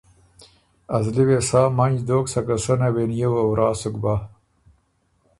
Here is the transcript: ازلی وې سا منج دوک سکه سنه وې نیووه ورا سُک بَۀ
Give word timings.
ازلی 0.95 1.23
وې 1.27 1.39
سا 1.49 1.61
منج 1.77 1.97
دوک 2.09 2.25
سکه 2.33 2.55
سنه 2.65 2.87
وې 2.93 3.05
نیووه 3.11 3.43
ورا 3.47 3.69
سُک 3.81 3.95
بَۀ 4.03 4.15